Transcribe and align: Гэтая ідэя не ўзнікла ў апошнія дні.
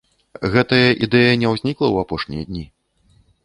Гэтая 0.55 0.87
ідэя 1.09 1.33
не 1.43 1.47
ўзнікла 1.53 1.85
ў 1.89 1.95
апошнія 2.09 2.43
дні. 2.51 2.65